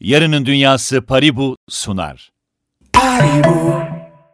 [0.00, 2.32] Yarının Dünyası Paribu sunar.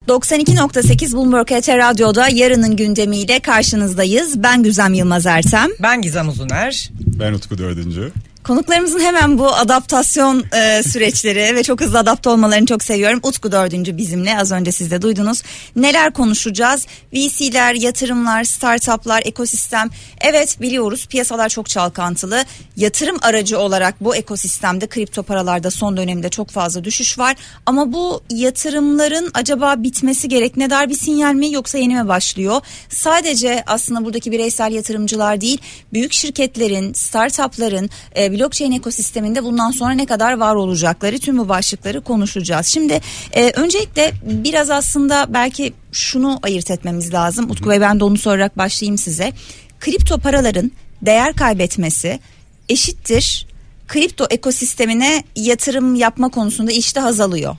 [0.08, 4.42] 92.8 Bloomberg HT Radyo'da yarının gündemiyle karşınızdayız.
[4.42, 5.68] Ben Güzem Yılmaz Ertem.
[5.82, 6.90] Ben Gizem Uzuner.
[7.00, 8.12] Ben Utku Dördüncü.
[8.44, 13.20] Konuklarımızın hemen bu adaptasyon e, süreçleri ve çok hızlı adapte olmalarını çok seviyorum.
[13.22, 15.42] Utku dördüncü bizimle az önce siz de duydunuz.
[15.76, 16.86] Neler konuşacağız?
[17.14, 19.88] VC'ler, yatırımlar, startuplar, ekosistem.
[20.20, 22.44] Evet biliyoruz piyasalar çok çalkantılı.
[22.76, 27.36] Yatırım aracı olarak bu ekosistemde kripto paralarda son dönemde çok fazla düşüş var.
[27.66, 32.60] Ama bu yatırımların acaba bitmesi gerek ne dar bir sinyal mi yoksa yeni mi başlıyor?
[32.88, 35.60] Sadece aslında buradaki bireysel yatırımcılar değil
[35.92, 42.00] büyük şirketlerin, startupların, e, blockchain ekosisteminde bundan sonra ne kadar var olacakları tüm bu başlıkları
[42.00, 42.66] konuşacağız.
[42.66, 43.00] Şimdi
[43.32, 47.50] e, öncelikle biraz aslında belki şunu ayırt etmemiz lazım.
[47.50, 49.32] Utku Bey ben de onu sorarak başlayayım size.
[49.80, 50.72] Kripto paraların
[51.02, 52.20] değer kaybetmesi
[52.68, 53.46] eşittir
[53.88, 57.56] kripto ekosistemine yatırım yapma konusunda iştah azalıyor.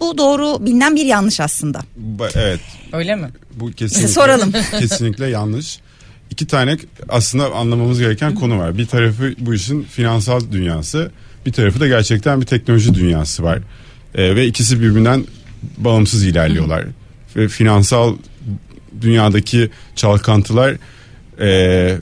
[0.00, 1.80] Bu doğru bilinen bir yanlış aslında.
[2.18, 2.60] Ba- Evet
[2.92, 3.28] Öyle mi?
[3.54, 4.52] bu kesinlikle, Soralım.
[4.80, 5.78] kesinlikle yanlış.
[6.30, 6.76] İki tane
[7.08, 8.78] aslında anlamamız gereken konu var.
[8.78, 11.10] Bir tarafı bu işin finansal dünyası,
[11.46, 13.58] bir tarafı da gerçekten bir teknoloji dünyası var.
[14.14, 15.24] Ee, ve ikisi birbirinden
[15.78, 16.84] bağımsız ilerliyorlar.
[17.36, 18.16] Ve finansal
[19.00, 20.76] dünyadaki çalkantılar
[21.40, 21.98] e,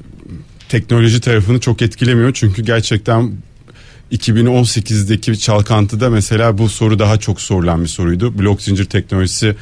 [0.69, 2.33] teknoloji tarafını çok etkilemiyor.
[2.35, 3.33] Çünkü gerçekten
[4.13, 8.39] 2018'deki çalkantıda mesela bu soru daha çok sorulan bir soruydu.
[8.39, 9.57] Blok zincir teknolojisi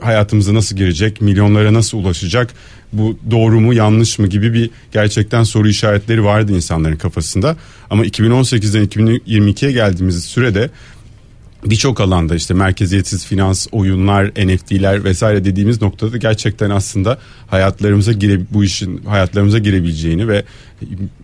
[0.00, 2.54] hayatımıza nasıl girecek, milyonlara nasıl ulaşacak,
[2.92, 7.56] bu doğru mu yanlış mı gibi bir gerçekten soru işaretleri vardı insanların kafasında.
[7.90, 10.70] Ama 2018'den 2022'ye geldiğimiz sürede
[11.64, 18.64] birçok alanda işte merkeziyetsiz finans, oyunlar, NFT'ler vesaire dediğimiz noktada gerçekten aslında hayatlarımıza gire bu
[18.64, 20.44] işin hayatlarımıza girebileceğini ve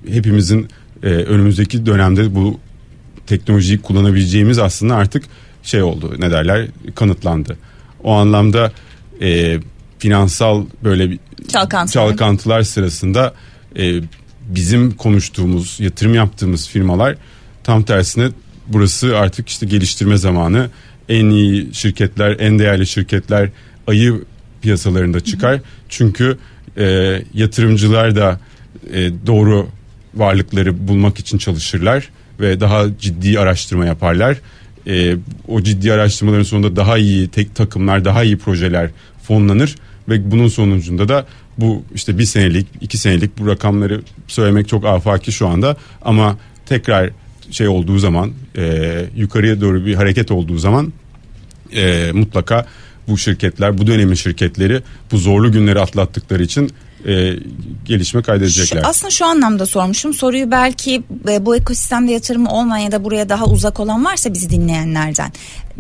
[0.09, 0.69] hepimizin
[1.03, 2.61] e, önümüzdeki dönemde bu
[3.27, 5.25] teknolojiyi kullanabileceğimiz aslında artık
[5.63, 7.57] şey oldu ne derler kanıtlandı.
[8.07, 8.73] O anlamda
[9.21, 9.59] e,
[9.99, 11.19] finansal böyle bir
[11.49, 11.93] Çalkantılar.
[11.93, 13.35] çalkantılar sırasında
[13.79, 14.01] e,
[14.49, 17.17] bizim konuştuğumuz yatırım yaptığımız firmalar
[17.65, 18.29] tam tersine
[18.67, 20.71] burası artık işte geliştirme zamanı
[21.09, 23.51] en iyi şirketler en değerli şirketler
[23.87, 24.25] ayı
[24.63, 26.39] piyasalarında çıkar çünkü
[26.77, 26.85] e,
[27.35, 28.41] yatırımcılar da
[28.93, 29.69] e, doğru
[30.15, 32.09] varlıkları bulmak için çalışırlar
[32.41, 34.37] ve daha ciddi araştırma yaparlar.
[34.87, 35.17] E,
[35.49, 38.91] o ciddi araştırmaların sonunda daha iyi tek takımlar, daha iyi projeler
[39.23, 39.77] fonlanır.
[40.09, 41.27] Ve bunun sonucunda da
[41.59, 45.77] bu işte bir senelik, iki senelik bu rakamları söylemek çok afaki şu anda.
[46.03, 47.11] Ama tekrar
[47.51, 50.93] şey olduğu zaman e, yukarıya doğru bir hareket olduğu zaman
[51.73, 52.67] e, mutlaka
[53.09, 54.83] bu şirketler, bu dönemin şirketleri
[55.13, 56.71] bu zorlu günleri atlattıkları için
[57.07, 57.37] e,
[57.85, 58.83] gelişme kaydedecekler.
[58.83, 60.15] Şu, aslında şu anlamda sormuşum.
[60.15, 64.51] Soruyu belki e, bu ekosistemde yatırımı olmayan ya da buraya daha uzak olan varsa bizi
[64.51, 65.33] dinleyenlerden.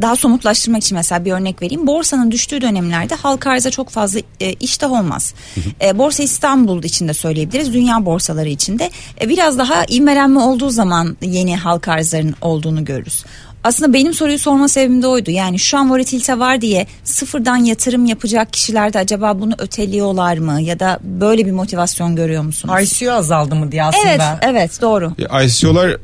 [0.02, 1.86] Daha somutlaştırmak için mesela bir örnek vereyim.
[1.86, 5.34] Borsanın düştüğü dönemlerde halka arza çok fazla e, iştah olmaz.
[5.82, 7.72] E, Borsa İstanbul içinde söyleyebiliriz.
[7.72, 8.90] Dünya borsaları içinde.
[9.20, 13.24] E, biraz daha ivmelenme olduğu zaman yeni halka arzların olduğunu görürüz.
[13.66, 15.30] Aslında benim soruyu sorma sebebim de oydu.
[15.30, 20.60] Yani şu an volatilite var diye sıfırdan yatırım yapacak kişiler de acaba bunu öteliyorlar mı?
[20.60, 22.74] Ya da böyle bir motivasyon görüyor musunuz?
[22.82, 24.08] ICO azaldı mı diye aslında.
[24.08, 25.12] Evet, evet doğru.
[25.18, 25.96] E, ICO'lar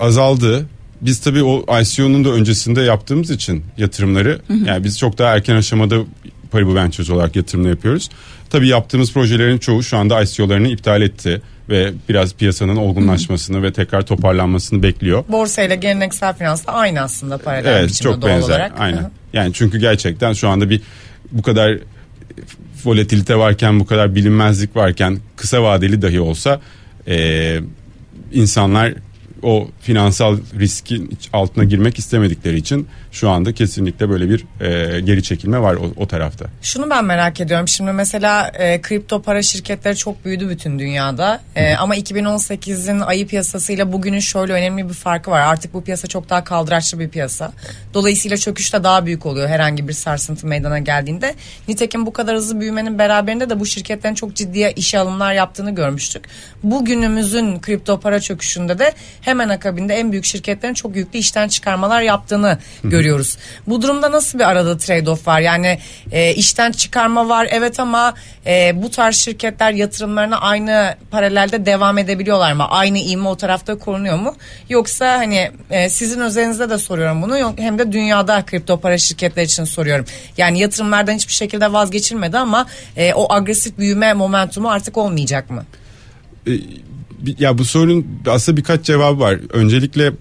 [0.00, 0.66] azaldı.
[1.00, 5.96] Biz tabii o ICO'nun da öncesinde yaptığımız için yatırımları yani biz çok daha erken aşamada
[6.50, 8.08] Paribu Ventures olarak yatırımını yapıyoruz.
[8.50, 14.06] Tabii yaptığımız projelerin çoğu şu anda ICO'larını iptal etti ve biraz piyasanın olgunlaşmasını ve tekrar
[14.06, 15.24] toparlanmasını bekliyor.
[15.28, 18.48] Borsa ile geleneksel finans da aynı aslında paralel Evet biçimde çok doğal benzer.
[18.48, 18.72] olarak.
[18.78, 19.10] Aynen.
[19.32, 20.80] Yani çünkü gerçekten şu anda bir
[21.32, 21.78] bu kadar
[22.84, 26.60] volatilite varken bu kadar bilinmezlik varken kısa vadeli dahi olsa
[27.08, 27.58] e,
[28.32, 28.94] insanlar
[29.42, 35.60] o finansal riskin altına girmek istemedikleri için şu anda kesinlikle böyle bir e, geri çekilme
[35.60, 36.46] var o, o tarafta.
[36.62, 37.68] Şunu ben merak ediyorum.
[37.68, 41.40] Şimdi mesela e, kripto para şirketleri çok büyüdü bütün dünyada.
[41.56, 45.40] E, ama 2018'in ayı piyasasıyla bugünün şöyle önemli bir farkı var.
[45.40, 47.52] Artık bu piyasa çok daha kaldıraçlı bir piyasa.
[47.94, 51.34] Dolayısıyla çöküş de daha büyük oluyor herhangi bir sarsıntı meydana geldiğinde.
[51.68, 56.24] Nitekim bu kadar hızlı büyümenin beraberinde de bu şirketlerin çok ciddi işe alımlar yaptığını görmüştük.
[56.62, 62.58] Bugünümüzün kripto para çöküşünde de hemen akabinde en büyük şirketlerin çok yüklü işten çıkarmalar yaptığını
[62.84, 63.07] görüyoruz.
[63.66, 65.40] Bu durumda nasıl bir arada trade-off var?
[65.40, 65.78] Yani
[66.12, 68.14] e, işten çıkarma var evet ama
[68.46, 72.64] e, bu tarz şirketler yatırımlarına aynı paralelde devam edebiliyorlar mı?
[72.68, 74.34] Aynı ivme o tarafta korunuyor mu?
[74.68, 79.64] Yoksa hani e, sizin özelinizde de soruyorum bunu hem de dünyada kripto para şirketler için
[79.64, 80.04] soruyorum.
[80.36, 82.66] Yani yatırımlardan hiçbir şekilde vazgeçilmedi ama
[82.96, 85.64] e, o agresif büyüme momentumu artık olmayacak mı?
[86.46, 86.52] E,
[87.38, 89.38] ya bu sorunun aslında birkaç cevabı var.
[89.52, 90.12] Öncelikle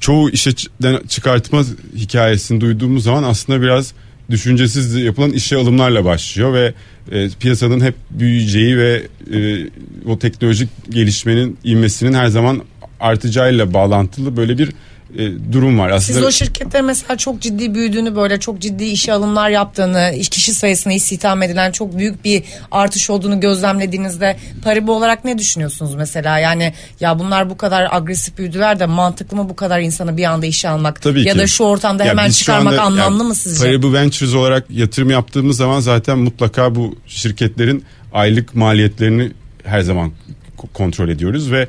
[0.00, 1.62] çoğu işten çıkartma
[1.96, 3.92] hikayesini duyduğumuz zaman aslında biraz
[4.30, 6.74] düşüncesiz yapılan işe alımlarla başlıyor ve
[7.12, 9.02] e, piyasanın hep büyüyeceği ve
[9.34, 9.66] e,
[10.06, 12.62] o teknolojik gelişmenin inmesinin her zaman
[13.00, 14.70] artacağıyla bağlantılı böyle bir
[15.16, 15.98] e, durum var.
[15.98, 20.54] Siz o şirketler mesela çok ciddi büyüdüğünü böyle çok ciddi işe alımlar yaptığını, iş kişi
[20.54, 26.38] sayısına istihdam edilen çok büyük bir artış olduğunu gözlemlediğinizde Paribu olarak ne düşünüyorsunuz mesela?
[26.38, 30.46] Yani ya bunlar bu kadar agresif büyüdüler de mantıklı mı bu kadar insana bir anda
[30.46, 31.02] işe almak?
[31.02, 31.38] Tabii ya ki.
[31.38, 33.64] da şu ortamda Ya hemen çıkarmak anda- anlamlı ya mı sizce?
[33.66, 39.32] Paribu Ventures olarak yatırım yaptığımız zaman zaten mutlaka bu şirketlerin aylık maliyetlerini
[39.64, 40.12] her zaman
[40.74, 41.68] kontrol ediyoruz ve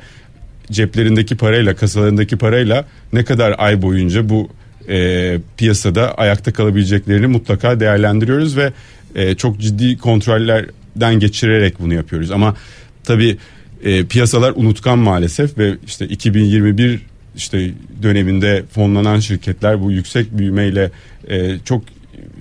[0.70, 4.48] ceplerindeki parayla kasalarındaki parayla ne kadar ay boyunca bu
[4.88, 8.72] e, piyasada ayakta kalabileceklerini mutlaka değerlendiriyoruz ve
[9.14, 12.30] e, çok ciddi kontrollerden geçirerek bunu yapıyoruz.
[12.30, 12.56] Ama
[13.04, 13.36] tabii
[13.84, 17.00] e, piyasalar unutkan maalesef ve işte 2021
[17.36, 17.70] işte
[18.02, 20.90] döneminde fonlanan şirketler bu yüksek büyümeyle
[21.28, 21.82] e, çok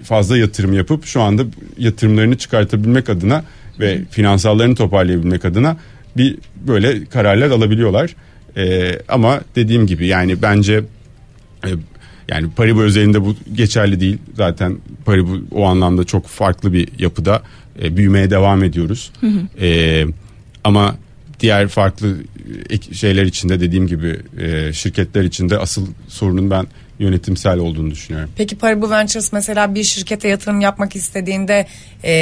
[0.03, 1.43] fazla yatırım yapıp şu anda
[1.77, 3.43] yatırımlarını çıkartabilmek adına
[3.79, 5.77] ve finansallarını toparlayabilmek adına
[6.17, 8.15] bir böyle kararlar alabiliyorlar.
[8.57, 10.83] E, ama dediğim gibi yani bence
[11.65, 11.69] e,
[12.27, 14.17] yani Paribu özelinde bu geçerli değil.
[14.35, 17.41] Zaten Paribu o anlamda çok farklı bir yapıda
[17.83, 19.11] e, büyümeye devam ediyoruz.
[19.61, 20.05] E,
[20.63, 20.95] ama
[21.39, 22.15] diğer farklı
[22.69, 26.67] ek- şeyler içinde dediğim gibi e, şirketler içinde asıl sorunun ben
[26.99, 28.29] yönetimsel olduğunu düşünüyorum.
[28.35, 31.67] Peki Paribu Ventures mesela bir şirkete yatırım yapmak istediğinde
[32.03, 32.13] e,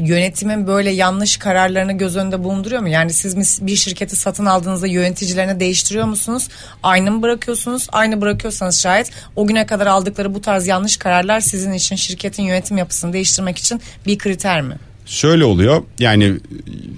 [0.00, 2.88] yönetimin böyle yanlış kararlarını göz önünde bulunduruyor mu?
[2.88, 6.48] Yani siz bir şirketi satın aldığınızda yöneticilerini değiştiriyor musunuz?
[6.82, 7.86] Aynı mı bırakıyorsunuz?
[7.92, 12.78] Aynı bırakıyorsanız şayet o güne kadar aldıkları bu tarz yanlış kararlar sizin için şirketin yönetim
[12.78, 14.76] yapısını değiştirmek için bir kriter mi?
[15.06, 16.34] Şöyle oluyor yani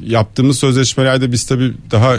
[0.06, 2.16] yaptığımız sözleşmelerde biz tabii daha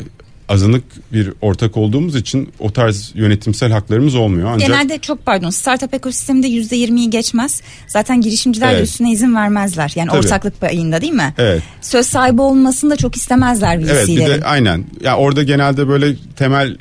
[0.50, 0.83] azınlık
[1.13, 4.51] bir ortak olduğumuz için o tarz yönetimsel haklarımız olmuyor.
[4.53, 7.62] Ancak Genelde çok pardon startup ekosisteminde yüzde yirmiyi geçmez.
[7.88, 8.88] Zaten girişimciler de Evet.
[8.88, 9.94] üstüne izin vermezler.
[9.95, 10.19] Yani Tabii.
[10.19, 11.33] ortaklık payında değil mi?
[11.38, 11.63] Evet.
[11.81, 14.86] Söz sahibi olmasını da çok istemezler Evet bir de aynen.
[15.01, 16.77] Ya orada genelde böyle temel e,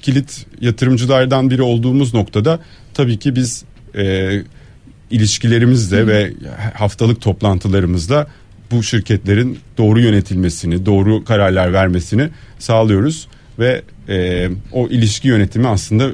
[0.00, 2.58] kilit yatırımcılardan biri olduğumuz noktada
[2.94, 3.64] tabii ki biz
[3.96, 4.32] e,
[5.10, 6.32] ilişkilerimizle ve
[6.74, 8.26] haftalık toplantılarımızda
[8.70, 12.28] bu şirketlerin doğru yönetilmesini, doğru kararlar vermesini
[12.58, 13.28] sağlıyoruz
[13.58, 16.10] ve e, o ilişki yönetimi aslında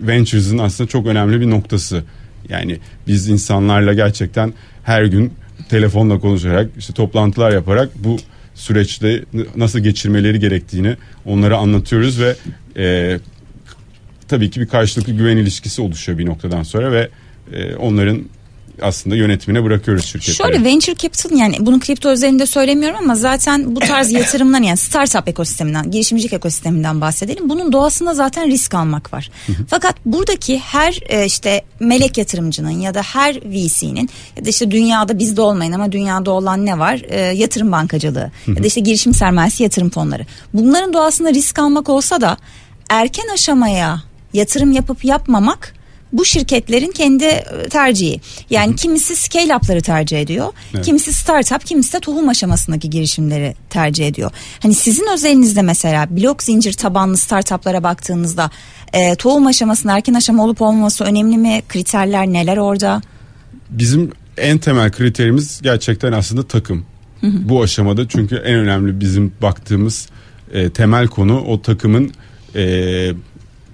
[0.00, 2.04] Ventures'ın aslında çok önemli bir noktası.
[2.48, 4.54] Yani biz insanlarla gerçekten
[4.84, 5.32] her gün
[5.68, 8.16] telefonla konuşarak işte toplantılar yaparak bu
[8.54, 9.24] süreçte
[9.56, 12.36] nasıl geçirmeleri gerektiğini onlara anlatıyoruz ve
[12.76, 13.18] e,
[14.28, 17.08] tabii ki bir karşılıklı güven ilişkisi oluşuyor bir noktadan sonra ve
[17.52, 18.24] e, onların
[18.82, 20.36] aslında yönetimine bırakıyoruz şirketleri.
[20.36, 25.28] Şöyle venture capital yani bunu kripto özelinde söylemiyorum ama zaten bu tarz yatırımlar yani startup
[25.28, 27.48] ekosisteminden, girişimcilik ekosisteminden bahsedelim.
[27.48, 29.30] Bunun doğasında zaten risk almak var.
[29.68, 35.18] Fakat buradaki her e, işte melek yatırımcının ya da her VC'nin ya da işte dünyada
[35.18, 37.02] bizde olmayan ama dünyada olan ne var?
[37.08, 40.26] E, yatırım bankacılığı ya da işte girişim sermayesi yatırım fonları.
[40.54, 42.36] Bunların doğasında risk almak olsa da
[42.90, 44.02] erken aşamaya
[44.32, 45.77] yatırım yapıp yapmamak
[46.12, 48.20] bu şirketlerin kendi e, tercihi.
[48.50, 50.52] Yani kimisi scale up'ları tercih ediyor.
[50.74, 50.84] Evet.
[50.84, 54.30] Kimisi startup, kimisi de tohum aşamasındaki girişimleri tercih ediyor.
[54.60, 58.50] Hani sizin özelinizde mesela blok zincir tabanlı startuplara baktığınızda
[58.92, 61.62] e, tohum aşamasında erken aşama olup olmaması önemli mi?
[61.68, 63.02] Kriterler neler orada?
[63.70, 66.84] Bizim en temel kriterimiz gerçekten aslında takım.
[67.22, 70.08] Bu aşamada çünkü en önemli bizim baktığımız
[70.52, 72.12] e, temel konu o takımın
[72.54, 73.12] e,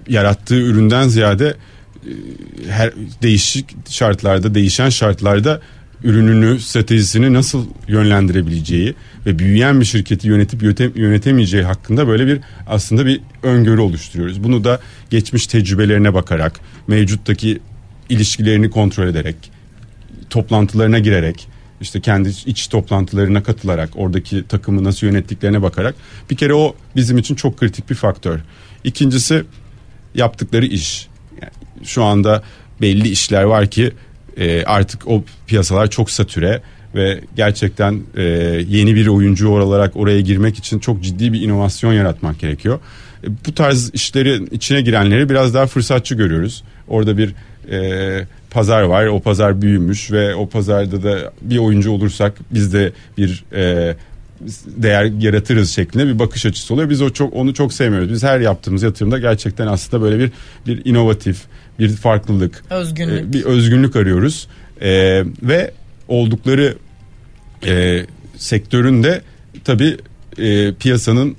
[0.07, 1.55] yarattığı üründen ziyade
[2.69, 5.61] her değişik şartlarda değişen şartlarda
[6.03, 8.95] ürününü stratejisini nasıl yönlendirebileceği
[9.25, 14.43] ve büyüyen bir şirketi yönetip yönetem- yönetemeyeceği hakkında böyle bir aslında bir öngörü oluşturuyoruz.
[14.43, 17.59] Bunu da geçmiş tecrübelerine bakarak mevcuttaki
[18.09, 19.35] ilişkilerini kontrol ederek
[20.29, 21.47] toplantılarına girerek
[21.81, 25.95] işte kendi iç toplantılarına katılarak oradaki takımı nasıl yönettiklerine bakarak
[26.29, 28.39] bir kere o bizim için çok kritik bir faktör.
[28.83, 29.43] İkincisi
[30.15, 31.07] yaptıkları iş.
[31.83, 32.43] Şu anda
[32.81, 33.91] belli işler var ki
[34.37, 36.61] e, artık o piyasalar çok satüre
[36.95, 38.23] ve gerçekten e,
[38.67, 42.79] yeni bir oyuncu olarak oraya girmek için çok ciddi bir inovasyon yaratmak gerekiyor.
[43.23, 46.63] E, bu tarz işlerin içine girenleri biraz daha fırsatçı görüyoruz.
[46.87, 47.35] Orada bir
[47.71, 49.05] e, pazar var.
[49.05, 53.95] O pazar büyümüş ve o pazarda da bir oyuncu olursak biz de bir e,
[54.67, 56.89] değer yaratırız şeklinde bir bakış açısı oluyor.
[56.89, 58.11] Biz o çok onu çok sevmiyoruz.
[58.11, 60.31] Biz her yaptığımız yatırımda gerçekten aslında böyle bir
[60.67, 61.37] bir inovatif,
[61.79, 63.21] bir farklılık, Özgünlük.
[63.21, 64.47] e, bir özgünlük arıyoruz.
[64.81, 64.89] E,
[65.43, 65.71] ve
[66.07, 66.77] oldukları
[67.65, 68.05] e,
[68.37, 69.21] sektörün de
[69.63, 69.97] tabii
[70.37, 71.35] e, piyasanın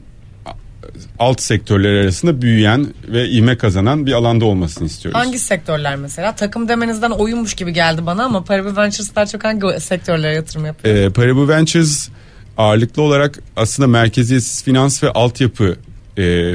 [1.18, 5.20] alt sektörler arasında büyüyen ve ivme kazanan bir alanda olmasını istiyoruz.
[5.20, 6.34] Hangi sektörler mesela?
[6.34, 10.94] Takım demenizden oyunmuş gibi geldi bana ama Paribu Ventures daha çok hangi sektörlere yatırım yapıyor?
[10.94, 12.08] E, Paribu Ventures
[12.58, 15.76] ağırlıklı olarak aslında merkeziyetsiz finans ve altyapı
[16.18, 16.54] e,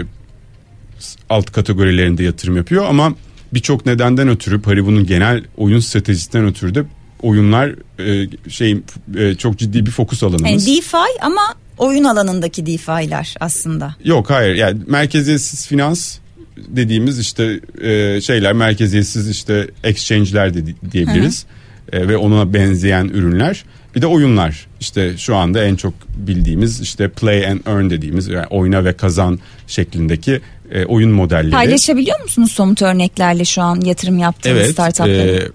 [1.30, 3.14] alt kategorilerinde yatırım yapıyor ama
[3.54, 6.84] birçok nedenden ötürü Paribu'nun genel oyun stratejisinden ötürü de
[7.22, 8.78] oyunlar e, şey
[9.18, 10.68] e, çok ciddi bir fokus alanımız.
[10.68, 11.42] Yani DeFi ama
[11.78, 13.96] oyun alanındaki DeFi'ler aslında.
[14.04, 16.18] Yok hayır yani merkeziyetsiz finans
[16.58, 21.46] dediğimiz işte e, şeyler merkeziyetsiz işte exchange'ler de di- diyebiliriz.
[21.92, 23.64] E, ve ona benzeyen ürünler.
[23.96, 28.46] Bir de oyunlar işte şu anda en çok bildiğimiz işte play and earn dediğimiz yani
[28.50, 31.52] oyna ve kazan şeklindeki e, oyun modelleri.
[31.52, 34.72] Paylaşabiliyor musunuz somut örneklerle şu an yatırım yaptığınız Evet.
[34.72, 35.52] startupları?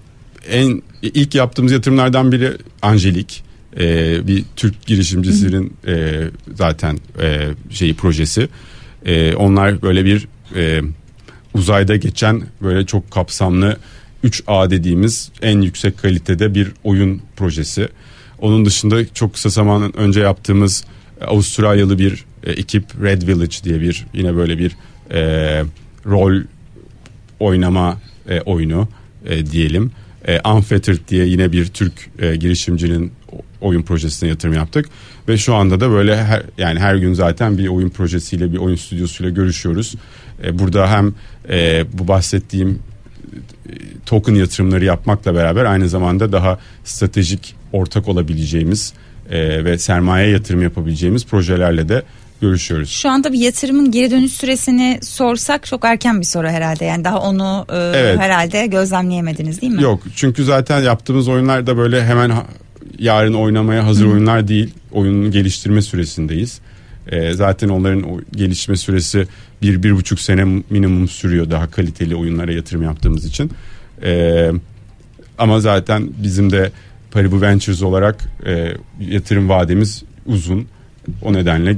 [0.49, 2.51] e, en ilk yaptığımız yatırımlardan biri
[2.81, 3.43] Angelik.
[3.79, 6.23] E, bir Türk girişimcisinin e,
[6.55, 8.49] zaten e, şeyi projesi.
[9.05, 10.81] E, onlar böyle bir e,
[11.53, 13.77] uzayda geçen böyle çok kapsamlı
[14.23, 17.89] 3A dediğimiz en yüksek kalitede bir oyun projesi.
[18.41, 20.85] Onun dışında çok kısa zaman önce yaptığımız
[21.27, 24.75] Avustralyalı bir e, ekip Red Village diye bir yine böyle bir
[25.11, 25.63] e,
[26.05, 26.41] rol
[27.39, 27.97] oynama
[28.29, 28.87] e, oyunu
[29.25, 29.91] e, diyelim.
[30.27, 33.11] E, Unfettered diye yine bir Türk e, girişimcinin
[33.61, 34.89] oyun projesine yatırım yaptık
[35.27, 38.75] ve şu anda da böyle her, yani her gün zaten bir oyun projesiyle bir oyun
[38.75, 39.95] stüdyosuyla görüşüyoruz.
[40.43, 41.13] E, burada hem
[41.49, 42.79] e, bu bahsettiğim e,
[44.05, 48.93] token yatırımları yapmakla beraber aynı zamanda daha stratejik ortak olabileceğimiz
[49.29, 52.03] e, ve sermaye yatırım yapabileceğimiz projelerle de
[52.41, 52.89] görüşüyoruz.
[52.89, 56.85] Şu anda bir yatırımın geri dönüş süresini sorsak çok erken bir soru herhalde.
[56.85, 58.19] Yani daha onu e, Evet.
[58.19, 59.83] herhalde gözlemleyemediniz değil mi?
[59.83, 62.31] Yok çünkü zaten yaptığımız oyunlar da böyle hemen
[62.99, 64.73] yarın oynamaya hazır oyunlar değil.
[64.91, 66.59] Oyunun geliştirme süresindeyiz.
[67.11, 69.27] Ee, zaten onların o gelişme süresi
[69.61, 73.51] bir, bir buçuk sene minimum sürüyor daha kaliteli oyunlara yatırım yaptığımız için.
[74.03, 74.51] Ee,
[75.37, 76.71] ama zaten bizim de
[77.11, 80.67] Paribu Ventures olarak e, yatırım vademiz uzun.
[81.21, 81.77] O nedenle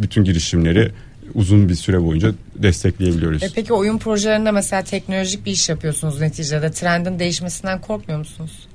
[0.00, 0.90] bütün girişimleri
[1.34, 3.42] uzun bir süre boyunca destekleyebiliyoruz.
[3.42, 6.70] E peki oyun projelerinde mesela teknolojik bir iş yapıyorsunuz neticede.
[6.70, 8.68] Trendin değişmesinden korkmuyor musunuz?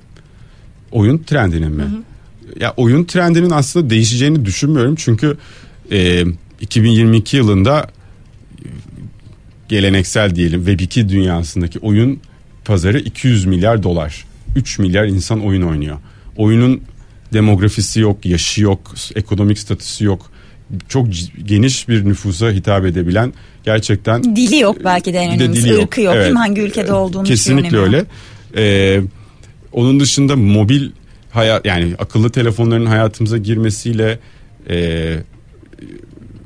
[0.92, 1.84] Oyun trendinin mi?
[2.60, 5.36] Ya oyun trendinin aslında değişeceğini düşünmüyorum çünkü
[5.92, 6.24] e,
[6.60, 7.86] 2022 yılında
[9.68, 12.20] geleneksel diyelim Web 2 dünyasındaki oyun
[12.64, 14.24] pazarı 200 milyar dolar.
[14.56, 15.96] 3 milyar insan oyun oynuyor.
[16.36, 16.80] Oyunun
[17.32, 20.30] demografisi yok, yaşı yok, ekonomik statüsü yok.
[20.88, 21.06] Çok
[21.44, 23.32] geniş bir nüfusa hitap edebilen
[23.64, 25.62] gerçekten Dili yok belki de en önemlisi.
[25.64, 25.82] dili yok.
[25.82, 26.24] Irkı yok Evet.
[26.24, 26.38] değil mi?
[26.38, 28.04] Hangi ülkede olduğunu Kesinlikle öyle.
[28.56, 29.00] Ee,
[29.72, 30.90] onun dışında mobil
[31.34, 34.18] hayat yani akıllı telefonların hayatımıza girmesiyle
[34.70, 35.16] e,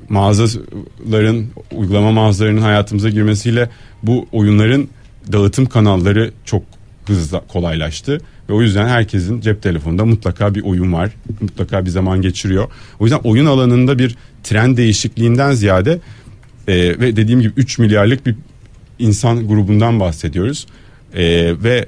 [0.09, 3.71] mağazaların uygulama mağazalarının hayatımıza girmesiyle
[4.02, 4.88] bu oyunların
[5.33, 6.62] dağıtım kanalları çok
[7.07, 11.11] hızla kolaylaştı ve o yüzden herkesin cep telefonunda mutlaka bir oyun var.
[11.40, 12.68] Mutlaka bir zaman geçiriyor.
[13.00, 15.99] O yüzden oyun alanında bir trend değişikliğinden ziyade
[16.68, 18.35] e, ve dediğim gibi 3 milyarlık bir
[18.99, 20.66] insan grubundan bahsediyoruz.
[21.14, 21.87] E, ve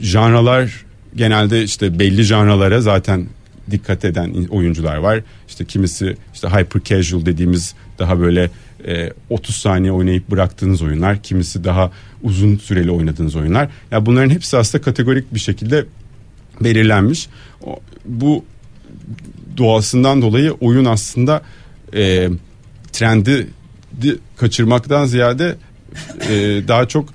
[0.00, 0.84] janralar
[1.16, 3.26] genelde işte belli janralara zaten
[3.70, 5.20] dikkat eden oyuncular var.
[5.48, 8.50] İşte kimisi işte hyper casual dediğimiz daha böyle
[8.86, 11.92] e, 30 saniye oynayıp bıraktığınız oyunlar, kimisi daha
[12.22, 13.68] uzun süreli oynadığınız oyunlar.
[13.90, 15.84] Ya bunların hepsi aslında kategorik bir şekilde
[16.60, 17.28] belirlenmiş.
[18.04, 18.44] Bu
[19.56, 21.42] doğasından dolayı oyun aslında
[21.94, 22.28] e,
[22.92, 23.46] trendi
[24.02, 25.56] di- kaçırmaktan ziyade
[26.30, 26.34] e,
[26.68, 27.08] daha çok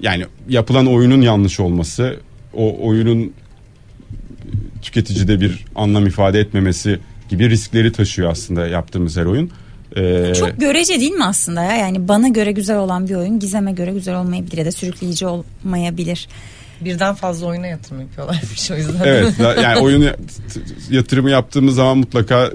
[0.00, 2.20] yani yapılan oyunun yanlış olması,
[2.54, 3.32] o oyunun
[4.82, 9.50] tüketicide bir anlam ifade etmemesi gibi riskleri taşıyor aslında yaptığımız her oyun.
[9.96, 11.76] Ee, Çok görece değil mi aslında ya?
[11.76, 16.28] Yani bana göre güzel olan bir oyun gizeme göre güzel olmayabilir ya da sürükleyici olmayabilir.
[16.80, 19.00] Birden fazla oyuna yatırım yapıyorlarmış o yüzden.
[19.04, 22.50] evet yani oyun ya- t- yatırımı yaptığımız zaman mutlaka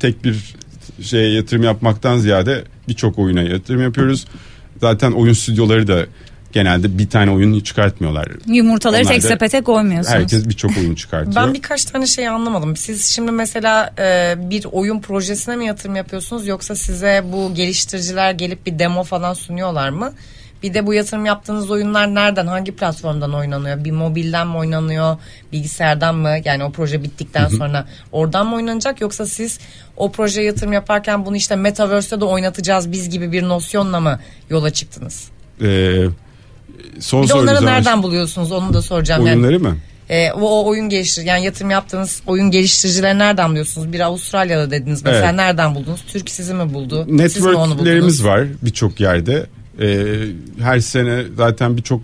[0.00, 0.54] tek bir
[1.02, 4.26] şeye yatırım yapmaktan ziyade birçok oyuna yatırım yapıyoruz.
[4.80, 6.06] Zaten oyun stüdyoları da
[6.52, 8.28] genelde bir tane oyun çıkartmıyorlar.
[8.46, 10.18] Yumurtaları Onlar tek sepete koymuyorsunuz.
[10.18, 11.36] Herkes birçok oyun çıkartıyor.
[11.36, 12.76] Ben birkaç tane şey anlamadım.
[12.76, 18.66] Siz şimdi mesela e, bir oyun projesine mi yatırım yapıyorsunuz yoksa size bu geliştiriciler gelip
[18.66, 20.12] bir demo falan sunuyorlar mı?
[20.62, 23.84] Bir de bu yatırım yaptığınız oyunlar nereden, hangi platformdan oynanıyor?
[23.84, 25.16] Bir mobilden mi oynanıyor,
[25.52, 26.36] bilgisayardan mı?
[26.44, 29.00] Yani o proje bittikten sonra oradan mı oynanacak?
[29.00, 29.58] Yoksa siz
[29.96, 34.70] o projeye yatırım yaparken bunu işte Metaverse'de de oynatacağız biz gibi bir nosyonla mı yola
[34.70, 35.28] çıktınız?
[35.62, 36.04] Ee,
[37.00, 39.26] son Bir de onları nereden buluyorsunuz onu da soracağım.
[39.26, 39.76] Yani Oyunları mı?
[40.08, 43.92] e, o, o oyun geliştir yani yatırım yaptığınız oyun geliştiricileri nereden buluyorsunuz?
[43.92, 45.34] Bir Avustralya'da dediniz mesela Evet.
[45.34, 46.00] nereden buldunuz?
[46.12, 47.06] Türk sizi mi buldu?
[47.08, 49.46] Networklerimiz var birçok yerde.
[49.80, 50.04] Ee,
[50.60, 52.00] her sene zaten birçok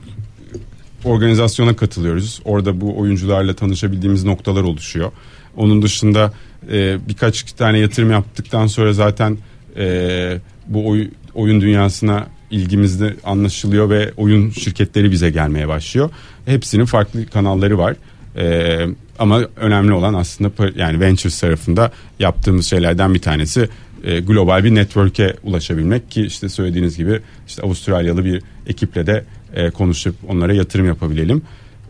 [1.04, 2.40] organizasyona katılıyoruz.
[2.44, 5.12] Orada bu oyuncularla tanışabildiğimiz noktalar oluşuyor.
[5.56, 6.32] Onun dışında
[6.72, 9.38] e, birkaç tane yatırım yaptıktan sonra zaten
[9.76, 16.10] e, bu oy- oyun dünyasına ilgimiz de anlaşılıyor ve oyun şirketleri bize gelmeye başlıyor.
[16.46, 17.96] Hepsinin farklı kanalları var.
[18.36, 18.86] E,
[19.18, 23.68] ama önemli olan aslında yani Ventures tarafında yaptığımız şeylerden bir tanesi
[24.04, 29.70] e, global bir network'e ulaşabilmek ki işte söylediğiniz gibi işte Avustralyalı bir ekiple de e,
[29.70, 31.42] konuşup onlara yatırım yapabilelim.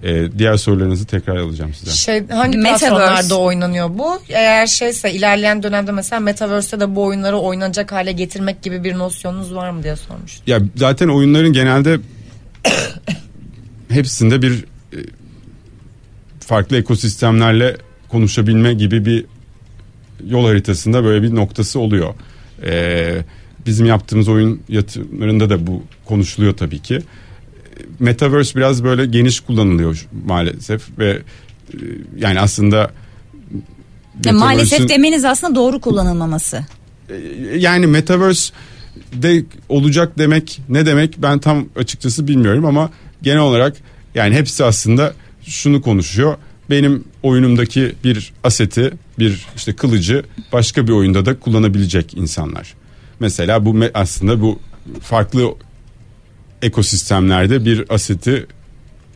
[0.04, 1.90] E, diğer sorularınızı tekrar alacağım size.
[1.90, 2.88] Şey hangi Metaverse.
[2.88, 4.20] platformlarda oynanıyor bu?
[4.28, 9.54] Eğer şeyse ilerleyen dönemde mesela Metaverse'te de bu oyunları oynanacak hale getirmek gibi bir nosyonunuz
[9.54, 10.42] var mı diye sormuştum.
[10.46, 12.00] Ya zaten oyunların genelde
[13.88, 14.98] hepsinde bir e,
[16.40, 17.76] farklı ekosistemlerle
[18.08, 19.24] konuşabilme gibi bir
[20.26, 22.14] yol haritasında böyle bir noktası oluyor.
[22.64, 23.24] Ee,
[23.66, 27.00] bizim yaptığımız oyun yatırımlarında da bu konuşuluyor tabii ki.
[28.00, 31.78] Metaverse biraz böyle geniş kullanılıyor maalesef ve e,
[32.16, 32.90] yani aslında
[34.24, 36.64] Ya maalesef demeniz aslında doğru kullanılmaması.
[37.56, 38.54] yani metaverse
[39.12, 42.90] de olacak demek ne demek ben tam açıkçası bilmiyorum ama
[43.22, 43.76] genel olarak
[44.14, 45.14] yani hepsi aslında
[45.46, 46.36] şunu konuşuyor.
[46.70, 52.74] Benim oyunumdaki bir aseti, bir işte kılıcı başka bir oyunda da kullanabilecek insanlar.
[53.20, 54.58] Mesela bu aslında bu
[55.00, 55.54] farklı
[56.64, 58.46] ekosistemlerde bir aseti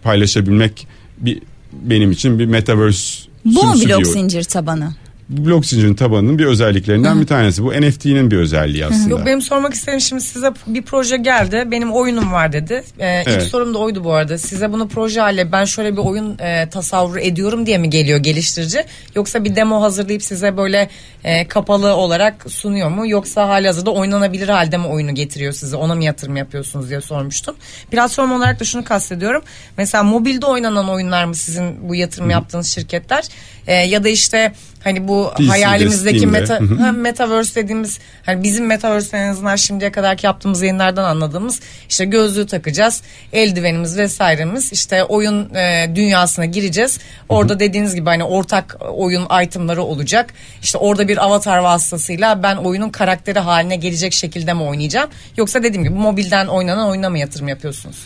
[0.03, 0.87] paylaşabilmek
[1.19, 4.95] bir benim için bir metaverse Bu mu blok zincir tabanı?
[5.29, 7.65] Blok zincirin tabanının bir özelliklerinden bir tanesi.
[7.65, 9.11] Bu NFT'nin bir özelliği aslında.
[9.11, 11.65] Yok benim sormak istediğim şimdi size bir proje geldi.
[11.71, 12.85] Benim oyunum var dedi.
[12.99, 13.43] Ee, İlk Evet.
[13.43, 14.39] sorum da oydu bu arada.
[14.39, 18.85] Size bunu proje haline ben şöyle bir oyun e, tasavvur ediyorum diye mi geliyor geliştirici?
[19.15, 20.89] Yoksa bir demo hazırlayıp size böyle
[21.25, 23.09] e, kapalı olarak sunuyor mu?
[23.09, 25.77] Yoksa hali hazırda oynanabilir halde mi oyunu getiriyor size?
[25.77, 27.57] Ona mı yatırım yapıyorsunuz diye sormuştum.
[27.91, 29.43] Platform olarak da şunu kastediyorum.
[29.77, 33.25] Mesela mobilde oynanan oyunlar mı sizin bu yatırım yaptığınız şirketler?
[33.69, 34.53] E, ya da işte
[34.85, 40.27] hani bu PC'de, hayalimizdeki meta, ha, metaverse dediğimiz hani bizim metaverse en azından şimdiye kadarki
[40.27, 43.03] yaptığımız yayınlardan anladığımız işte gözlüğü takacağız
[43.33, 46.99] eldivenimiz vesairemiz işte oyun e, dünyasına gireceğiz.
[47.29, 50.35] Orada dediğiniz gibi hani ortak oyun itemları olacak.
[50.63, 55.11] İşte orada bir avatar vasıtasıyla ben oyunun karakteri haline gelecek şekilde mi oynayacağım?
[55.37, 57.97] Yoksa dediğim gibi mobilden oynanan oyuna mı yatırım yapıyorsunuz?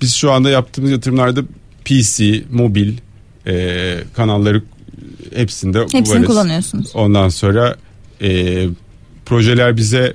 [0.00, 1.40] Biz şu anda yaptığımız yatırımlarda
[1.84, 2.96] PC, mobil
[3.46, 4.62] e, kanalları
[5.34, 6.26] hepsinde Hepsini varız.
[6.26, 6.90] kullanıyorsunuz.
[6.94, 7.76] Ondan sonra
[8.22, 8.66] e,
[9.26, 10.12] projeler bize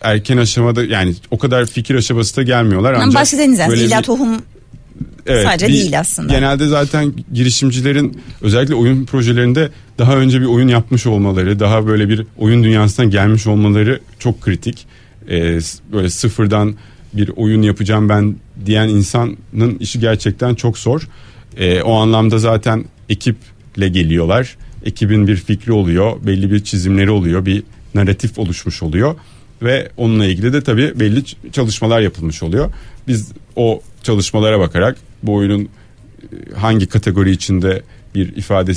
[0.00, 2.92] erken aşamada yani o kadar fikir aşamasında gelmiyorlar.
[2.92, 4.42] Ancak Bahsedeniz yani böyle illa tohum
[5.26, 6.32] Evet, Sadece bir- değil aslında.
[6.32, 12.26] Genelde zaten girişimcilerin özellikle oyun projelerinde daha önce bir oyun yapmış olmaları, daha böyle bir
[12.38, 14.86] oyun dünyasından gelmiş olmaları çok kritik.
[15.30, 15.58] Ee,
[15.92, 16.74] böyle sıfırdan
[17.12, 21.08] bir oyun yapacağım ben diyen insanın işi gerçekten çok zor.
[21.56, 22.84] Ee, o anlamda zaten
[23.74, 24.56] ekiple geliyorlar.
[24.84, 27.62] Ekibin bir fikri oluyor, belli bir çizimleri oluyor, bir
[27.94, 29.14] narratif oluşmuş oluyor
[29.62, 32.72] ve onunla ilgili de tabii belli çalışmalar yapılmış oluyor.
[33.08, 35.68] Biz o çalışmalara bakarak bu oyunun e,
[36.56, 37.82] hangi kategori içinde
[38.14, 38.72] bir ifade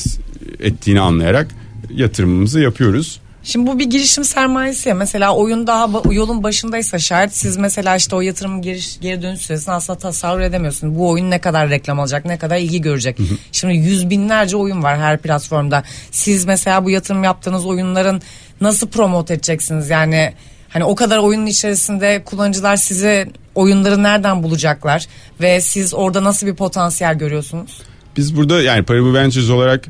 [0.60, 1.47] ettiğini anlayarak
[1.93, 3.19] yatırımımızı yapıyoruz.
[3.43, 4.95] Şimdi bu bir girişim sermayesi ya.
[4.95, 9.73] Mesela oyun daha yolun başındaysa şayet siz mesela işte o yatırımın geri, geri dönüş süresini
[9.73, 10.97] aslında tasavvur edemiyorsunuz.
[10.97, 13.17] Bu oyun ne kadar reklam alacak, ne kadar ilgi görecek.
[13.52, 15.84] Şimdi yüz binlerce oyun var her platformda.
[16.12, 18.21] Siz mesela bu yatırım yaptığınız oyunların
[18.62, 19.89] nasıl promote edeceksiniz?
[19.89, 20.34] Yani
[20.69, 25.06] hani o kadar oyunun içerisinde kullanıcılar sizi oyunları nereden bulacaklar
[25.41, 27.82] ve siz orada nasıl bir potansiyel görüyorsunuz?
[28.17, 29.86] Biz burada yani Paribu Ventures olarak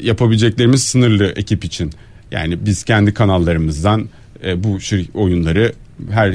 [0.00, 1.92] yapabileceklerimiz sınırlı ekip için.
[2.30, 4.08] Yani biz kendi kanallarımızdan
[4.44, 5.72] e, bu şir- oyunları
[6.10, 6.34] her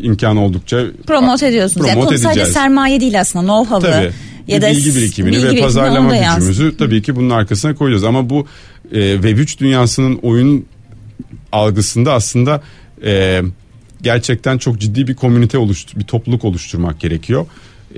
[0.00, 1.86] imkan oldukça promote ediyorsunuz.
[1.86, 4.12] Yani promote konu sadece sermaye değil aslında know-how'ı
[4.48, 8.04] ya da bilgi birikimini bilgi ve birikimini pazarlama gücümüzü tabii ki bunun arkasına koyacağız.
[8.04, 8.46] Ama bu
[8.92, 10.66] e, Web3 dünyasının oyun
[11.52, 12.62] algısında aslında
[13.04, 13.42] e,
[14.02, 17.46] gerçekten çok ciddi bir komünite oluştur, bir topluluk oluşturmak gerekiyor.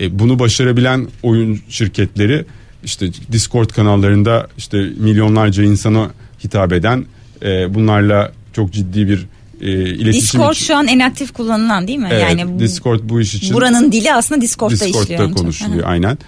[0.00, 2.44] E, bunu başarabilen oyun şirketleri
[2.84, 6.10] işte Discord kanallarında işte milyonlarca insana
[6.44, 7.04] hitap eden
[7.42, 9.26] e, bunlarla çok ciddi bir
[9.60, 12.08] e, iletişim Discord şu an en aktif kullanılan değil mi?
[12.10, 14.94] Evet, yani Discord bu iş için buranın dili aslında Discord'da, işliyor.
[14.94, 15.36] Discord'da çok.
[15.36, 15.90] konuşuluyor Aha.
[15.90, 16.18] aynen.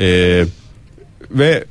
[0.00, 0.44] Ee,
[1.30, 1.64] ve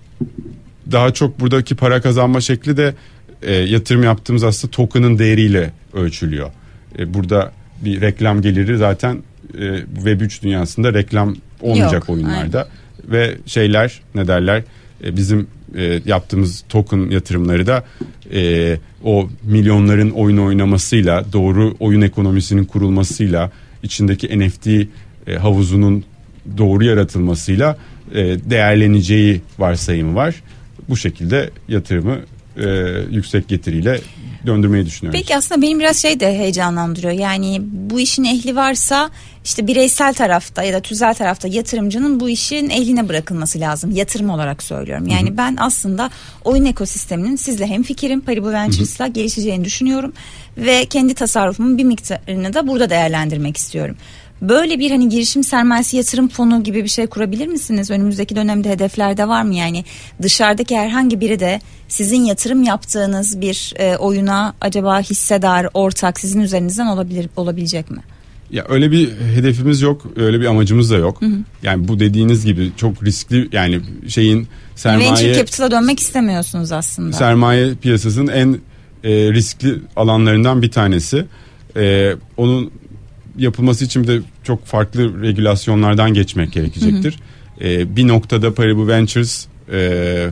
[0.92, 2.94] daha çok buradaki para kazanma şekli de
[3.42, 6.52] e, yatırım yaptığımız aslında token'ın değeriyle ölçülüyor.
[7.00, 7.52] E, burada
[7.82, 9.60] bir reklam geliri zaten e,
[10.04, 12.68] Web3 dünyasında reklam olmayacak Yok, oyunlarda.
[13.04, 14.64] ve şeyler ne derler
[15.04, 17.84] e, bizim e, yaptığımız token yatırımları da
[18.34, 23.52] e, o milyonların oyun oynamasıyla doğru oyun ekonomisinin kurulmasıyla
[23.84, 24.88] içindeki NFT e,
[25.38, 26.04] havuzunun
[26.58, 27.78] doğru yaratılmasıyla
[28.14, 30.44] e, değerleneceği varsayımı var.
[30.90, 32.20] Bu şekilde yatırımı
[32.58, 32.68] e,
[33.12, 34.00] yüksek getiriyle
[34.46, 35.20] döndürmeyi düşünüyoruz.
[35.20, 37.14] Peki aslında benim biraz şey de heyecanlandırıyor.
[37.14, 39.10] Yani bu işin ehli varsa
[39.46, 43.92] işte bireysel tarafta ya da tüzel tarafta yatırımcının bu işin ehline bırakılması lazım.
[43.92, 45.08] Yatırım olarak söylüyorum.
[45.08, 45.38] Yani Hı-hı.
[45.38, 46.10] ben aslında
[46.44, 50.14] oyun ekosisteminin sizle hem fikrim Paribu Ventures'la gelişeceğini düşünüyorum.
[50.58, 53.96] Ve kendi tasarrufumun bir miktarını da burada değerlendirmek istiyorum.
[54.44, 57.92] Böyle bir hani girişim sermayesi yatırım fonu gibi bir şey kurabilir misiniz?
[57.92, 59.86] Önümüzdeki dönemde hedeflerde var mı yani?
[60.22, 66.88] Dışarıdaki herhangi biri de sizin yatırım yaptığınız bir e, oyuna acaba hissedar, ortak sizin üzerinizden
[66.88, 68.00] olabilir olabilecek mi?
[68.52, 71.22] Ya öyle bir hedefimiz yok, öyle bir amacımız da yok.
[71.22, 71.38] Hı hı.
[71.64, 77.14] Yani bu dediğiniz gibi çok riskli yani şeyin sermaye Venture capital'a dönmek istemiyorsunuz aslında.
[77.14, 78.60] Sermaye piyasasının en
[79.04, 81.26] e, riskli alanlarından bir tanesi.
[81.78, 82.72] E, onun
[83.38, 87.20] yapılması için de çok farklı regülasyonlardan geçmek gerekecektir.
[87.60, 87.70] Hı hı.
[87.70, 90.28] E, bir noktada Paribu Ventures e,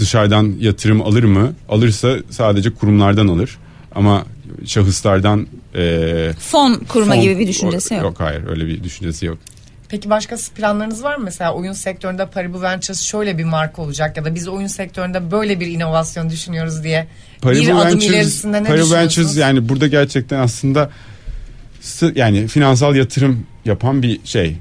[0.00, 1.54] dışarıdan yatırım alır mı?
[1.68, 3.58] Alırsa sadece kurumlardan alır.
[3.94, 4.26] Ama
[4.66, 8.02] şahıslardan e, fon kurma fon, gibi bir düşüncesi yok.
[8.02, 9.38] Yok hayır öyle bir düşüncesi yok.
[9.88, 11.24] Peki başka planlarınız var mı?
[11.24, 15.60] Mesela oyun sektöründe Paribu Ventures şöyle bir marka olacak ya da biz oyun sektöründe böyle
[15.60, 17.06] bir inovasyon düşünüyoruz diye
[17.40, 20.90] Paribu bir Ventures, adım ilerisinde ne Paribu Ventures yani burada gerçekten aslında
[22.14, 24.56] yani finansal yatırım yapan bir şey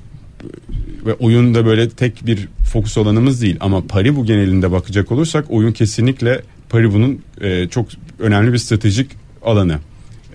[1.05, 6.41] ve oyunda böyle tek bir fokus alanımız değil ama Paribu genelinde bakacak olursak oyun kesinlikle
[6.69, 7.87] Paribu'nun e, çok
[8.19, 9.11] önemli bir stratejik
[9.43, 9.79] alanı.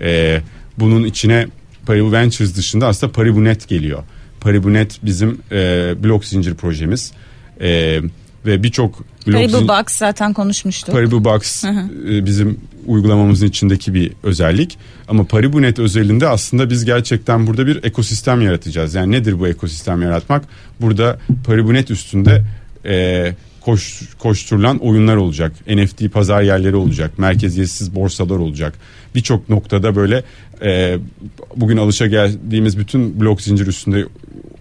[0.00, 0.40] E,
[0.78, 1.46] bunun içine
[1.86, 4.02] Paribu Ventures dışında aslında Paribu Net geliyor.
[4.40, 7.12] Paribu Net bizim e, blok zincir projemiz.
[7.60, 8.00] E,
[8.46, 10.94] ve birçok Paribu Box zaten konuşmuştuk.
[10.94, 12.14] Paribu Box hı hı.
[12.14, 14.78] E, bizim uygulamamızın içindeki bir özellik.
[15.08, 18.94] Ama Paribunet özelinde aslında biz gerçekten burada bir ekosistem yaratacağız.
[18.94, 20.44] Yani nedir bu ekosistem yaratmak?
[20.80, 22.44] Burada Paribunet üstünde
[22.84, 25.52] e, koş, koşturulan oyunlar olacak.
[25.68, 27.18] NFT pazar yerleri olacak.
[27.18, 28.74] Merkeziyetsiz borsalar olacak.
[29.14, 30.22] Birçok noktada böyle
[30.62, 30.98] e,
[31.56, 34.04] bugün alışa geldiğimiz bütün blok zincir üstünde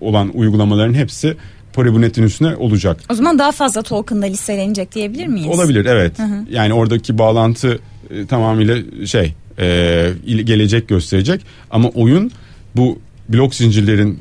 [0.01, 1.35] olan uygulamaların hepsi
[1.77, 2.99] Paribunet'in üstüne olacak.
[3.09, 5.47] O zaman daha fazla token'da listelenecek diyebilir miyiz?
[5.47, 6.19] Olabilir evet.
[6.19, 6.45] Hı hı.
[6.51, 12.31] Yani oradaki bağlantı e, tamamıyla şey e, gelecek gösterecek ama oyun
[12.75, 14.19] bu blok zincirlerin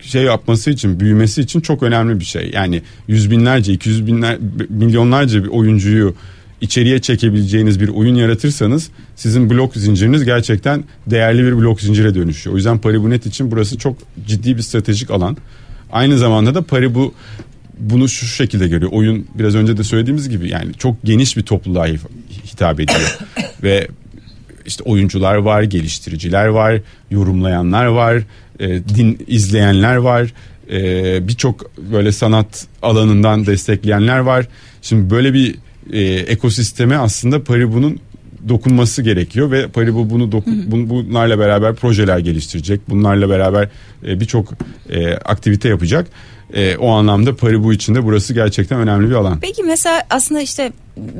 [0.00, 2.50] şey yapması için büyümesi için çok önemli bir şey.
[2.54, 6.14] Yani yüz binlerce, iki yüz binler, milyonlarca bir oyuncuyu
[6.60, 12.54] içeriye çekebileceğiniz bir oyun yaratırsanız sizin blok zinciriniz gerçekten değerli bir blok zincire dönüşüyor.
[12.54, 13.96] O yüzden Paribu.net için burası çok
[14.26, 15.36] ciddi bir stratejik alan.
[15.92, 17.14] Aynı zamanda da Paribu
[17.78, 18.92] bunu şu şekilde görüyor.
[18.92, 21.86] Oyun biraz önce de söylediğimiz gibi yani çok geniş bir topluluğa
[22.52, 23.18] hitap ediyor.
[23.62, 23.88] Ve
[24.66, 28.22] işte oyuncular var, geliştiriciler var, yorumlayanlar var,
[28.60, 30.32] e, din izleyenler var.
[30.70, 34.48] E, Birçok böyle sanat alanından destekleyenler var.
[34.82, 35.54] Şimdi böyle bir
[35.92, 38.00] e, ekosisteme aslında Paribu'nun
[38.48, 42.80] dokunması gerekiyor ve Paribu bunu dokun, hı bunlarla beraber projeler geliştirecek.
[42.88, 43.68] Bunlarla beraber
[44.06, 44.48] e, birçok
[44.90, 46.08] e, aktivite yapacak.
[46.54, 49.40] E, o anlamda Paribu için de burası gerçekten önemli bir alan.
[49.40, 50.72] Peki mesela aslında işte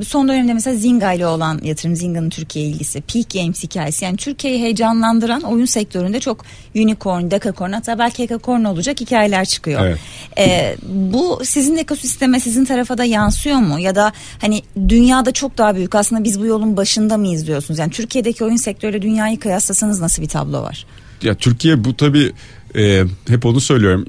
[0.07, 4.63] son dönemde mesela Zynga ile olan yatırım Zynga'nın Türkiye ilgisi, Peak Games hikayesi yani Türkiye'yi
[4.63, 9.87] heyecanlandıran oyun sektöründe çok unicorn, decacorn hatta belki hekakorn olacak hikayeler çıkıyor.
[9.87, 9.99] Evet.
[10.39, 15.77] Ee, bu sizin ekosisteme sizin tarafa da yansıyor mu ya da hani dünyada çok daha
[15.77, 17.79] büyük aslında biz bu yolun başında mı diyorsunuz?
[17.79, 20.87] Yani Türkiye'deki oyun sektörüyle dünyayı kıyaslasanız nasıl bir tablo var?
[21.23, 22.33] Ya Türkiye bu tabi
[22.77, 24.07] e, hep onu söylüyorum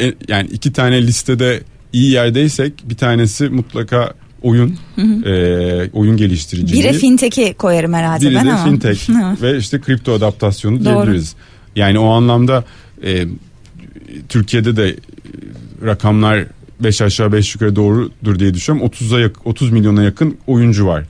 [0.00, 4.76] e, yani iki tane listede iyi yerdeysek bir tanesi mutlaka oyun
[5.26, 6.84] E, oyun geliştiriciliği.
[6.84, 8.64] Biri fintech'i koyarım herhalde Biri ben de ama.
[8.64, 9.10] fintech
[9.42, 10.84] ve işte kripto adaptasyonu Doğru.
[10.84, 11.34] diyebiliriz.
[11.76, 12.64] Yani o anlamda
[13.04, 13.26] e,
[14.28, 14.96] Türkiye'de de
[15.84, 16.44] rakamlar
[16.80, 18.90] 5 aşağı 5 yukarı doğrudur diye düşünüyorum.
[18.90, 21.04] 30'a 30 milyona yakın oyuncu var.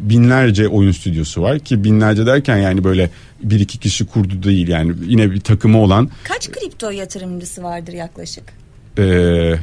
[0.00, 3.10] Binlerce oyun stüdyosu var ki binlerce derken yani böyle
[3.42, 6.10] bir iki kişi kurdu değil yani yine bir takımı olan.
[6.24, 8.44] Kaç kripto yatırımcısı vardır yaklaşık?
[8.98, 9.54] Ee,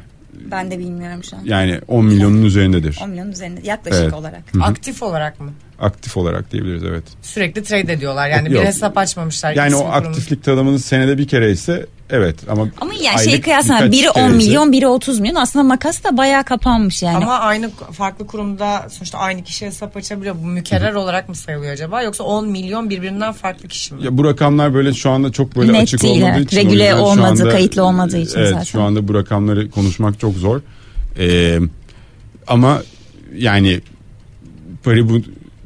[0.52, 1.41] ben de bilmiyorum şu an.
[1.43, 3.00] Yani 10 milyonun üzerindedir.
[3.04, 4.13] 10 milyonun üzerinde yaklaşık evet.
[4.13, 4.43] olarak.
[4.54, 4.63] Hı-hı.
[4.63, 5.52] Aktif olarak mı?
[5.79, 7.03] Aktif olarak diyebiliriz evet.
[7.21, 8.65] Sürekli trade ediyorlar yani bir Yok.
[8.65, 9.53] hesap açmamışlar.
[9.55, 13.91] Yani o kurumu- aktiflik tanımınız senede bir kere ise evet ama Ama yani şey kıyasla
[13.91, 17.17] biri 10 kere ise- milyon biri 30 milyon aslında makas da bayağı kapanmış yani.
[17.17, 20.35] Ama aynı farklı kurumda sonuçta aynı kişi hesap açabiliyor.
[20.43, 22.01] Bu mükerrer olarak mı sayılıyor acaba?
[22.01, 24.03] Yoksa 10 milyon birbirinden farklı kişi mi?
[24.03, 26.47] Ya bu rakamlar böyle şu anda çok böyle Net açık değil, olmadığı evet.
[26.47, 26.57] için.
[26.57, 28.63] Regüle şu olmadığı, kayıtlı olmadığı için evet, zaten.
[28.63, 30.61] şu anda bu rakamları konuşmak çok zor.
[31.19, 31.59] Ee,
[32.47, 32.81] ama
[33.35, 33.81] yani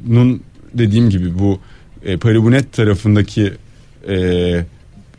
[0.00, 0.40] Paribu'nun
[0.74, 1.60] dediğim gibi bu
[2.04, 3.52] e, Paribunet tarafındaki
[4.08, 4.64] e,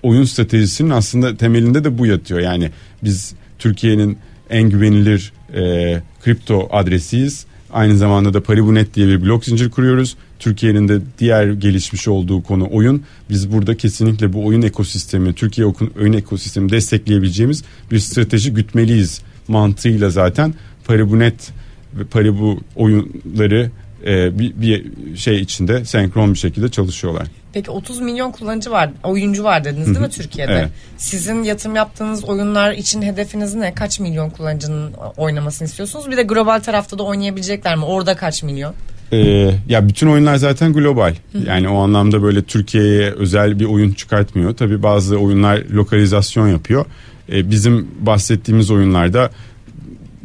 [0.03, 2.39] oyun stratejisinin aslında temelinde de bu yatıyor.
[2.39, 2.71] Yani
[3.03, 4.17] biz Türkiye'nin
[4.49, 7.45] en güvenilir e, kripto adresiyiz.
[7.73, 10.17] Aynı zamanda da Paribunet diye bir blok zincir kuruyoruz.
[10.39, 13.03] Türkiye'nin de diğer gelişmiş olduğu konu oyun.
[13.29, 15.67] Biz burada kesinlikle bu oyun ekosistemi, Türkiye
[15.99, 20.53] oyun ekosistemi destekleyebileceğimiz bir strateji gütmeliyiz mantığıyla zaten
[20.85, 21.51] Paribunet
[21.93, 23.71] ve Paribu oyunları
[24.05, 24.85] e, bir, bir
[25.17, 27.27] şey içinde senkron bir şekilde çalışıyorlar.
[27.53, 30.51] Peki 30 milyon kullanıcı var, oyuncu var dediniz değil mi Türkiye'de?
[30.51, 30.69] Evet.
[30.97, 33.73] Sizin yatırım yaptığınız oyunlar için hedefiniz ne?
[33.73, 36.11] Kaç milyon kullanıcının oynamasını istiyorsunuz?
[36.11, 37.85] Bir de global tarafta da oynayabilecekler mi?
[37.85, 38.73] Orada kaç milyon?
[39.13, 41.15] Ee, ya bütün oyunlar zaten global.
[41.47, 44.55] Yani o anlamda böyle Türkiye'ye özel bir oyun çıkartmıyor.
[44.55, 46.85] Tabii bazı oyunlar lokalizasyon yapıyor.
[47.31, 49.29] Ee, bizim bahsettiğimiz oyunlarda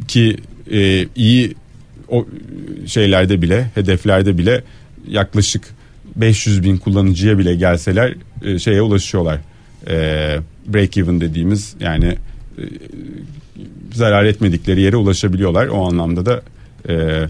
[0.08, 0.36] ki
[0.72, 1.54] e, iyi
[2.08, 2.26] o
[2.86, 4.62] şeylerde bile, hedeflerde bile
[5.08, 5.64] yaklaşık
[6.16, 9.40] 500 bin kullanıcıya bile gelseler e, şeye ulaşıyorlar.
[9.88, 12.06] Ee, break even dediğimiz yani
[12.58, 12.62] e,
[13.92, 15.66] zarar etmedikleri yere ulaşabiliyorlar.
[15.66, 16.42] O anlamda da
[16.88, 17.26] e,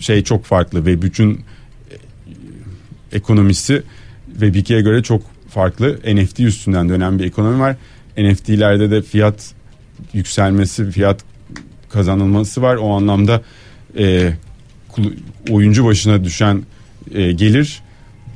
[0.00, 1.40] şey çok farklı ve bütün
[3.12, 3.82] ekonomisi
[4.40, 5.98] ve Web2'ye göre çok farklı.
[6.14, 7.76] NFT üstünden dönen bir ekonomi var.
[8.18, 9.54] NFT'lerde de fiyat
[10.12, 11.24] yükselmesi, fiyat
[11.88, 12.76] kazanılması var.
[12.76, 13.42] O anlamda
[13.98, 14.32] e,
[15.50, 16.62] oyuncu başına düşen
[17.14, 17.82] e, gelir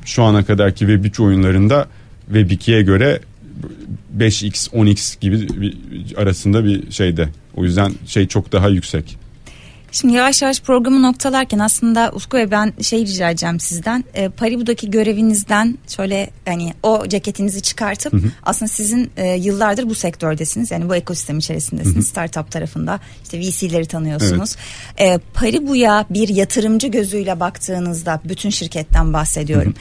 [0.05, 1.87] şu ana kadarki Web3 oyunlarında
[2.31, 3.19] Web2'ye göre
[4.17, 5.77] 5x 10x gibi bir,
[6.17, 7.29] arasında bir şeyde.
[7.55, 9.17] O yüzden şey çok daha yüksek.
[9.91, 14.03] Şimdi yavaş yavaş programı noktalarken aslında Ufku Bey ben şey rica edeceğim sizden.
[14.13, 20.71] E, Paribu'daki görevinizden şöyle hani o ceketinizi çıkartıp aslında sizin e, yıllardır bu sektördesiniz.
[20.71, 22.07] Yani bu ekosistem içerisindesiniz.
[22.07, 24.55] Startup tarafında işte VC'leri tanıyorsunuz.
[24.99, 29.73] E, Paribu'ya bir yatırımcı gözüyle baktığınızda bütün şirketten bahsediyorum.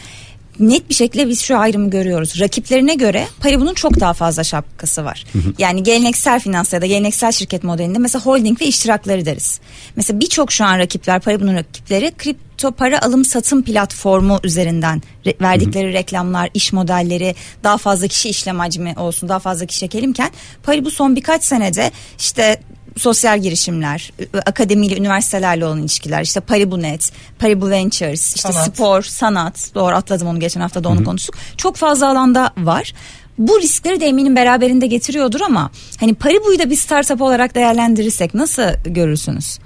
[0.61, 2.41] Net bir şekilde biz şu ayrımı görüyoruz.
[2.41, 5.25] Rakiplerine göre Paribu'nun çok daha fazla şapkası var.
[5.59, 9.61] Yani geleneksel finans ya da geleneksel şirket modelinde mesela holding ve iştirakları deriz.
[9.97, 15.93] Mesela birçok şu an rakipler Paribu'nun rakipleri kripto para alım satım platformu üzerinden re- verdikleri
[15.93, 20.31] reklamlar, iş modelleri, daha fazla kişi işlem hacmi olsun, daha fazla kişi çekelimken
[20.63, 22.61] Paribu son birkaç senede işte
[22.97, 24.13] sosyal girişimler,
[24.47, 28.75] akademiyle, üniversitelerle olan ilişkiler, işte Paribu.net, Paribu Ventures, işte Sanat.
[28.75, 31.35] spor, sanat, doğru atladım onu geçen hafta da onu konuştuk.
[31.57, 32.93] Çok fazla alanda var.
[33.39, 38.63] Bu riskleri de eminim beraberinde getiriyordur ama hani Paribu'yu da bir startup olarak değerlendirirsek nasıl
[38.85, 39.59] görürsünüz?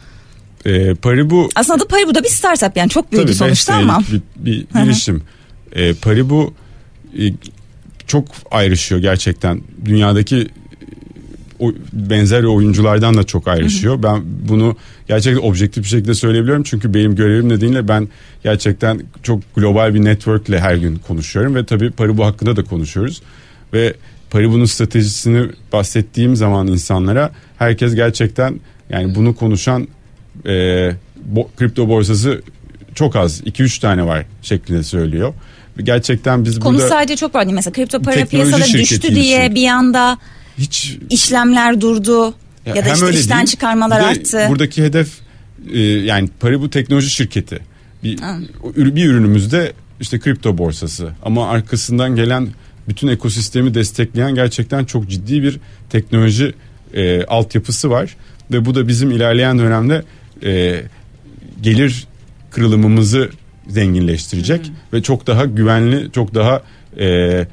[0.64, 4.02] E, Paribu Aslında da Paribu da bir startup yani çok büyüdü Tabii sonuçta ama.
[4.12, 5.22] bir, bir girişim.
[5.72, 6.54] E, Paribu
[7.18, 7.22] e,
[8.06, 9.62] çok ayrışıyor gerçekten.
[9.84, 10.48] Dünyadaki
[11.60, 14.02] o, benzer oyunculardan da çok ayrışıyor.
[14.02, 14.76] Ben bunu
[15.08, 16.62] gerçekten objektif bir şekilde söyleyebiliyorum.
[16.62, 18.08] Çünkü benim görevim nedeniyle ben
[18.42, 21.54] gerçekten çok global bir networkle her gün konuşuyorum.
[21.54, 23.22] Ve tabii Paribu hakkında da konuşuyoruz.
[23.72, 23.94] Ve
[24.30, 29.88] Paribu'nun stratejisini bahsettiğim zaman insanlara herkes gerçekten yani bunu konuşan
[30.46, 30.50] e,
[31.34, 32.42] bo- kripto borsası
[32.94, 35.34] çok az 2-3 tane var şeklinde söylüyor.
[35.82, 37.46] Gerçekten biz Konu burada sadece çok var.
[37.52, 39.54] Mesela kripto para piyasada düştü diye çünkü.
[39.54, 40.18] bir anda
[40.60, 42.34] hiç işlemler durdu
[42.66, 44.46] ya, da hem işte işten değil, çıkarmalar arttı.
[44.48, 45.08] Buradaki hedef
[45.72, 47.60] e, yani Paribu teknoloji şirketi.
[48.04, 48.18] Bir,
[48.76, 52.48] bir ürünümüzde işte kripto borsası ama arkasından gelen
[52.88, 56.54] bütün ekosistemi destekleyen gerçekten çok ciddi bir teknoloji
[56.94, 58.16] e, altyapısı var
[58.52, 60.04] ve bu da bizim ilerleyen dönemde
[60.42, 60.82] e,
[61.62, 62.06] gelir
[62.50, 63.30] kırılımımızı
[63.68, 66.62] zenginleştirecek ve çok daha güvenli, çok daha
[66.98, 67.46] e,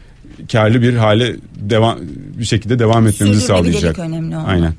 [0.52, 1.98] karlı bir hale devam
[2.40, 4.00] bir şekilde devam etmemizi sağlayacak.
[4.00, 4.46] önemli olan.
[4.46, 4.74] Aynen.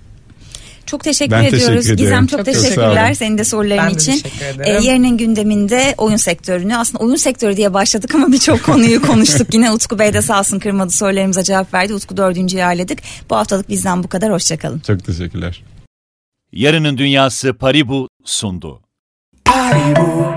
[0.87, 1.67] Çok teşekkür Ben ediyoruz.
[1.67, 1.97] teşekkür ederim.
[1.97, 4.13] Gizem çok, Çok teşekkür teşekkürler senin de soruların Ben de için.
[4.13, 4.61] ederim.
[4.65, 9.55] Ee, yarının gündeminde oyun sektörünü aslında oyun sektörü diye başladık ama birçok konuyu konuştuk.
[9.55, 11.95] Yine Utku Bey de sağ olsun kırmadı sorularımıza cevap verdi.
[11.95, 12.99] Utku dördüncüyü ağırladık.
[13.31, 14.33] Bu haftalık bizden bu kadar.
[14.33, 14.79] Hoşçakalın.
[14.87, 15.63] Çok teşekkürler.
[16.53, 18.81] Yarının Dünyası Paribu sundu.
[19.45, 20.28] Paribu,